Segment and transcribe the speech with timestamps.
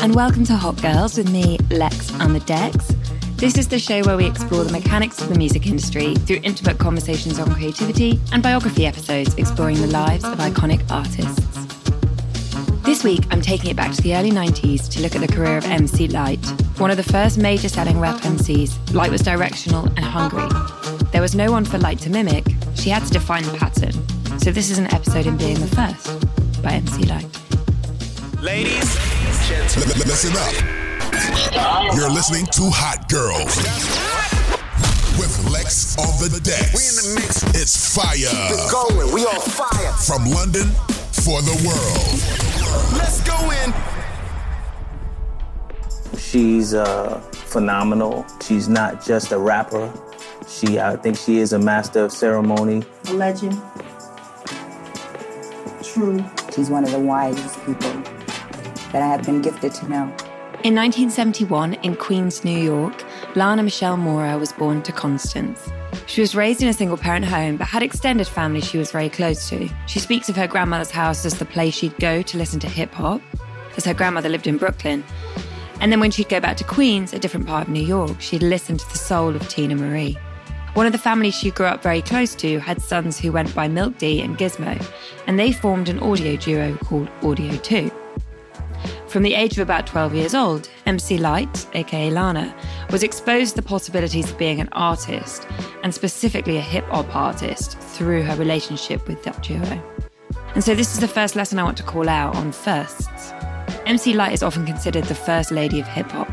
[0.00, 2.94] and welcome to Hot Girls with me, Lex on the Decks.
[3.36, 6.78] This is the show where we explore the mechanics of the music industry through intimate
[6.78, 11.40] conversations on creativity and biography episodes exploring the lives of iconic artists.
[12.84, 15.56] This week, I'm taking it back to the early 90s to look at the career
[15.56, 16.44] of MC Lyte,
[16.78, 20.48] One of the first major selling rap MCs, Lyte was directional and hungry.
[21.10, 22.44] There was no one for Lyte to mimic,
[22.74, 23.92] she had to define the pattern.
[24.40, 28.42] So this is an episode in being the first by MC Lyte.
[28.42, 29.15] Ladies,
[29.48, 31.94] listen up.
[31.94, 33.56] You're listening to Hot Girls
[35.18, 36.72] with Lex on the deck.
[36.74, 37.42] We in the mix.
[37.54, 38.16] It's fire.
[38.16, 39.14] Keep it going.
[39.14, 39.92] We on fire.
[39.92, 40.68] From London
[41.12, 42.18] for the world.
[42.98, 43.72] Let's go in.
[46.18, 48.26] She's uh, phenomenal.
[48.44, 49.92] She's not just a rapper.
[50.48, 52.82] She, I think, she is a master of ceremony.
[53.08, 53.60] A legend.
[55.84, 56.24] True.
[56.54, 58.02] She's one of the wisest people
[58.96, 60.04] that I have been gifted to know.
[60.64, 65.68] In 1971, in Queens, New York, Lana Michele Moorer was born to Constance.
[66.06, 69.10] She was raised in a single parent home but had extended family she was very
[69.10, 69.68] close to.
[69.86, 72.90] She speaks of her grandmother's house as the place she'd go to listen to hip
[72.94, 73.20] hop,
[73.76, 75.04] as her grandmother lived in Brooklyn.
[75.82, 78.42] And then when she'd go back to Queens, a different part of New York, she'd
[78.42, 80.16] listen to the soul of Teena Marie.
[80.72, 83.68] One of the families she grew up very close to had sons who went by
[83.68, 84.82] Milk D and Gizmo,
[85.26, 87.90] and they formed an audio duo called Audio 2.
[89.08, 92.54] From the age of about 12 years old, MC Lyte, aka Lana,
[92.90, 95.46] was exposed to the possibilities of being an artist,
[95.84, 99.80] and specifically a hip hop artist, through her relationship with that duo.
[100.54, 103.32] And so, this is the first lesson I want to call out on firsts.
[103.86, 106.28] MC Lyte is often considered the first lady of hip hop.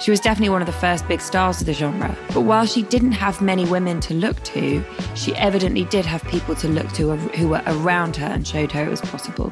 [0.00, 2.14] She was definitely one of the first big stars of the genre.
[2.34, 4.84] But while she didn't have many women to look to,
[5.14, 8.84] she evidently did have people to look to who were around her and showed her
[8.84, 9.50] it was possible.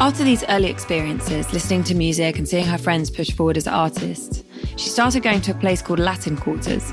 [0.00, 4.42] After these early experiences, listening to music and seeing her friends push forward as artists,
[4.76, 6.92] she started going to a place called Latin Quarters.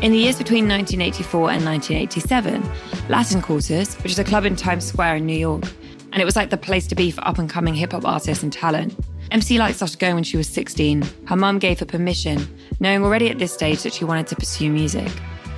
[0.00, 2.62] In the years between 1984 and 1987,
[3.08, 5.64] Latin Quarters, which is a club in Times Square in New York,
[6.12, 8.42] and it was like the place to be for up and coming hip hop artists
[8.42, 8.96] and talent.
[9.30, 11.02] MC Lyte started going when she was 16.
[11.26, 12.46] Her mum gave her permission,
[12.80, 15.10] knowing already at this stage that she wanted to pursue music.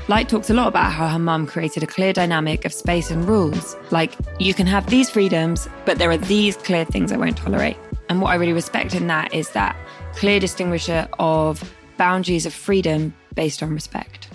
[0.08, 3.24] Lyte talks a lot about how her mum created a clear dynamic of space and
[3.24, 3.74] rules.
[3.90, 7.76] Like, you can have these freedoms, but there are these clear things I won't tolerate.
[8.08, 9.74] And what I really respect in that is that
[10.14, 14.28] clear distinguisher of boundaries of freedom based on respect.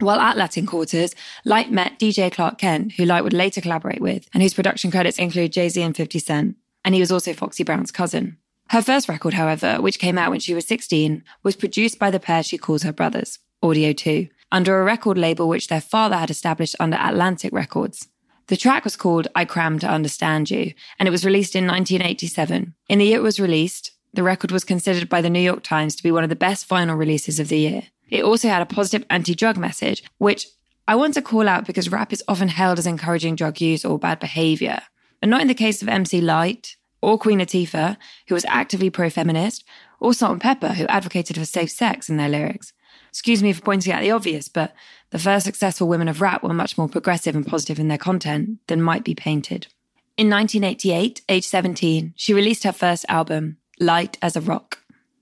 [0.00, 1.14] While at Latin Quarters,
[1.46, 5.18] Lyte met DJ Clark Kent, who Lyte would later collaborate with, and whose production credits
[5.18, 6.56] include Jay Z and 50 Cent.
[6.84, 8.36] And he was also Foxy Brown's cousin.
[8.68, 12.20] Her first record, however, which came out when she was 16, was produced by the
[12.20, 16.30] pair she calls her brothers, Audio 2, under a record label which their father had
[16.30, 18.06] established under Atlantic Records.
[18.46, 22.72] The track was called I Cram to Understand You, and it was released in 1987.
[22.88, 25.96] In the year it was released, the record was considered by the New York Times
[25.96, 27.82] to be one of the best vinyl releases of the year.
[28.08, 30.46] It also had a positive anti drug message, which
[30.86, 33.98] I want to call out because rap is often held as encouraging drug use or
[33.98, 34.82] bad behavior.
[35.20, 37.96] And not in the case of MC Lyte or Queen Latifah,
[38.28, 39.64] who was actively pro feminist,
[39.98, 42.72] or Salt-N-Pepa, who advocated for safe sex in their lyrics.
[43.14, 44.74] Excuse me for pointing out the obvious, but
[45.10, 48.58] the first successful women of rap were much more progressive and positive in their content
[48.66, 49.68] than might be painted.
[50.16, 54.80] In 1988, age 17, she released her first album, Lyte as a Rock.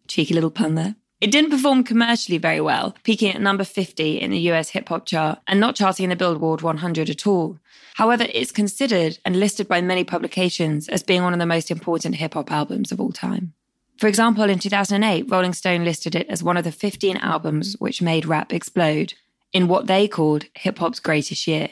[0.08, 0.96] Cheeky little pun there.
[1.20, 5.04] It didn't perform commercially very well, peaking at number 50 in the US hip hop
[5.04, 7.58] chart and not charting in the Billboard 100 at all.
[7.96, 12.14] However, it's considered and listed by many publications as being one of the most important
[12.14, 13.52] hip hop albums of all time.
[13.98, 18.02] For example, in 2008, Rolling Stone listed it as one of the 15 albums which
[18.02, 19.14] made rap explode
[19.52, 21.70] in what they called hip hop's greatest year.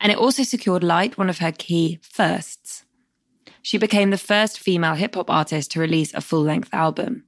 [0.00, 2.84] And it also secured Lyte one of her key firsts.
[3.60, 7.24] She became the first female hip hop artist to release a full length album.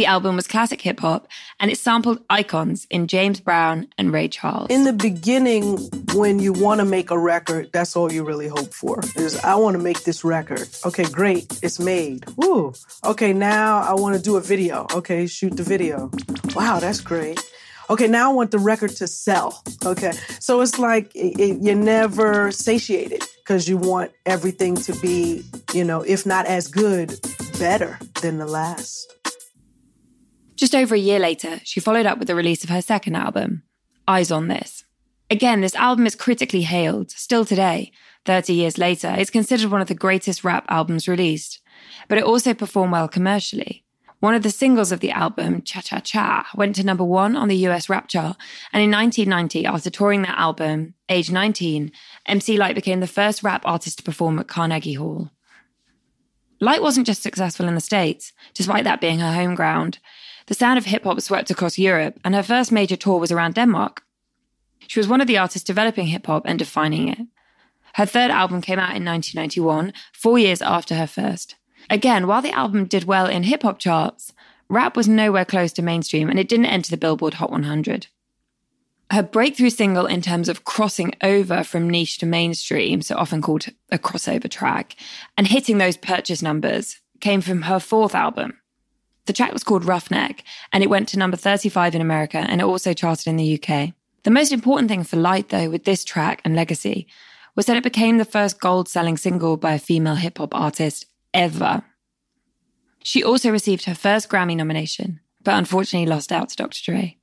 [0.00, 1.28] The album was classic hip hop
[1.60, 4.68] and it sampled icons in James Brown and Ray Charles.
[4.70, 5.76] In the beginning,
[6.14, 9.02] when you want to make a record, that's all you really hope for.
[9.16, 10.66] Is I want to make this record.
[10.86, 12.24] Okay, great, it's made.
[12.38, 12.72] Woo.
[13.04, 14.86] Okay, now I want to do a video.
[14.94, 16.10] Okay, shoot the video.
[16.54, 17.38] Wow, that's great.
[17.90, 19.62] Okay, now I want the record to sell.
[19.84, 25.44] Okay, so it's like it, it, you're never satiated because you want everything to be,
[25.74, 27.20] you know, if not as good,
[27.58, 29.19] better than the last.
[30.60, 33.62] Just over a year later, she followed up with the release of her second album,
[34.06, 34.84] Eyes on This.
[35.30, 37.92] Again, this album is critically hailed, still today.
[38.26, 41.62] 30 years later, it's considered one of the greatest rap albums released,
[42.08, 43.86] but it also performed well commercially.
[44.18, 47.48] One of the singles of the album, Cha Cha Cha, went to number one on
[47.48, 48.36] the US rap chart.
[48.70, 51.90] And in 1990, after touring that album, age 19,
[52.26, 55.30] MC Lyte became the first rap artist to perform at Carnegie Hall.
[56.60, 59.98] Lyte wasn't just successful in the States, despite that being her home ground.
[60.46, 63.54] The sound of hip hop swept across Europe, and her first major tour was around
[63.54, 64.02] Denmark.
[64.86, 67.26] She was one of the artists developing hip hop and defining it.
[67.94, 71.56] Her third album came out in 1991, four years after her first.
[71.88, 74.32] Again, while the album did well in hip hop charts,
[74.68, 78.08] rap was nowhere close to mainstream and it didn't enter the Billboard Hot 100.
[79.10, 83.66] Her breakthrough single in terms of crossing over from niche to mainstream, so often called
[83.90, 84.94] a crossover track,
[85.36, 88.60] and hitting those purchase numbers came from her fourth album.
[89.26, 90.40] The track was called Ruffneck
[90.72, 93.92] and it went to number 35 in America and it also charted in the UK.
[94.22, 97.06] The most important thing for Lyte, though, with this track and legacy
[97.54, 101.06] was that it became the first gold selling single by a female hip hop artist
[101.34, 101.82] ever.
[103.02, 106.80] She also received her first Grammy nomination, but unfortunately lost out to Dr.
[106.84, 107.19] Dre.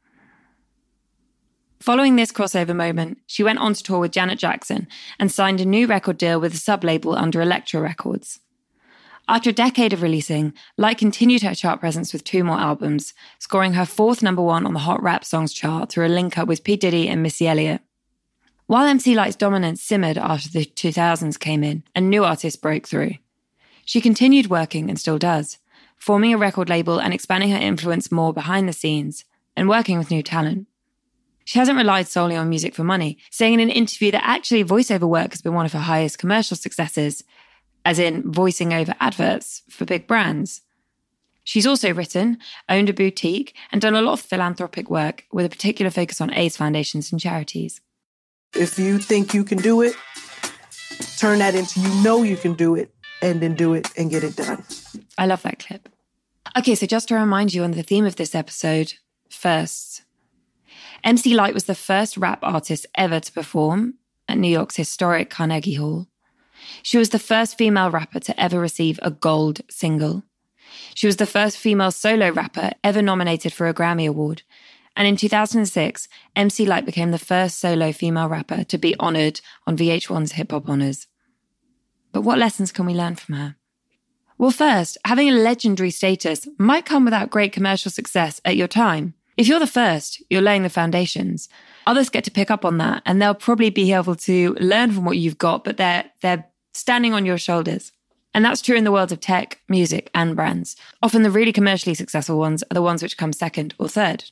[1.80, 4.88] Following this crossover moment, she went on to tour with Janet Jackson
[5.20, 8.40] and signed a new record deal with a sub label under Elektra Records.
[9.30, 13.74] After a decade of releasing, Lyte continued her chart presence with two more albums, scoring
[13.74, 16.64] her fourth number one on the Hot Rap Songs chart through a link up with
[16.64, 16.78] P.
[16.78, 17.82] Diddy and Missy Elliott.
[18.66, 23.16] While MC Lyte's dominance simmered after the 2000s came in and new artists broke through,
[23.86, 25.58] she continued working and still does,
[25.98, 29.26] forming a record label and expanding her influence more behind the scenes
[29.56, 30.68] and working with new talent.
[31.48, 35.08] She hasn't relied solely on music for money, saying in an interview that actually voiceover
[35.08, 37.24] work has been one of her highest commercial successes,
[37.86, 40.60] as in voicing over adverts for big brands.
[41.46, 45.50] She's also written, owned a boutique, and done a lot of philanthropic work with a
[45.50, 47.80] particular focus on AIDS foundations and charities.
[48.54, 49.96] If you think you can do it,
[51.16, 54.26] turn that into you know you can do it and then do it and get
[54.26, 54.66] it done.
[55.18, 55.88] I love that clip.
[56.58, 58.96] Okay, so just to remind you on the theme of this episode,
[59.30, 60.04] first,
[61.04, 63.96] MC Lyte was the first rap artist ever to perform
[64.28, 66.08] at New York's historic Carnegie Hall.
[66.84, 70.24] She was the first female rapper to ever receive a gold single.
[70.94, 74.44] She was the first female solo rapper ever nominated for a Grammy Award.
[74.96, 79.78] And in 2006, MC Lyte became the first solo female rapper to be honored on
[79.78, 81.08] VH1's Hip Hop Honors.
[82.12, 83.56] But what lessons can we learn from her?
[84.40, 89.14] Well, first, having a legendary status might come without great commercial success at your time.
[89.38, 91.48] If you're the first, you're laying the foundations.
[91.86, 95.06] Others get to pick up on that and they'll probably be able to learn from
[95.06, 97.92] what you've got, but they're, they're standing on your shoulders.
[98.34, 100.76] And that's true in the worlds of tech, music, and brands.
[101.02, 104.26] Often the really commercially successful ones are the ones which come second or third.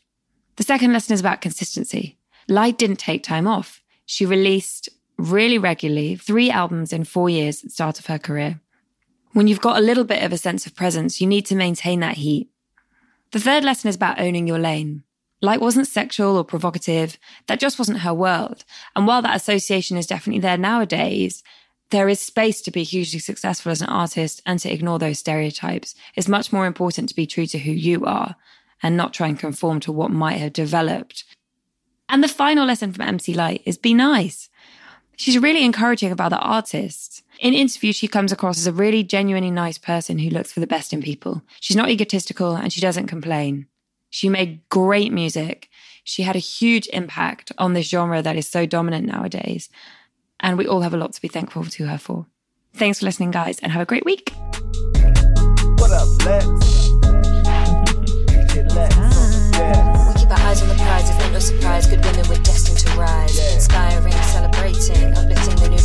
[0.57, 2.17] The second lesson is about consistency.
[2.47, 3.81] Lyte didn't take time off.
[4.05, 8.59] She released really regularly three albums in four years at the start of her career.
[9.33, 11.99] When you've got a little bit of a sense of presence, you need to maintain
[12.01, 12.49] that heat.
[13.31, 15.03] The third lesson is about owning your lane.
[15.41, 17.17] Lyte wasn't sexual or provocative.
[17.47, 18.63] That just wasn't her world.
[18.95, 21.43] And while that association is definitely there nowadays,
[21.91, 25.93] there is space to be hugely successful as an artist and to ignore those stereotypes.
[26.15, 28.35] It's much more important to be true to who you are
[28.81, 31.23] and not try and conform to what might have developed.
[32.09, 34.49] And the final lesson from MC Lyte is be nice.
[35.15, 37.14] She's really encouraging about the artists.
[37.39, 40.67] In interviews, she comes across as a really genuinely nice person who looks for the
[40.67, 41.41] best in people.
[41.59, 43.67] She's not egotistical and she doesn't complain.
[44.09, 45.69] She made great music.
[46.05, 49.69] She had a huge impact on this genre that is so dominant nowadays.
[50.39, 52.25] And we all have a lot to be thankful to her for.
[52.73, 54.31] Thanks for listening, guys, and have a great week.
[55.79, 56.89] What up, Lex?
[60.05, 61.87] We keep our eyes on the prize, no surprise.
[61.87, 63.53] Good women, we're destined to rise.
[63.53, 65.77] Inspiring, celebrating, uplifting the new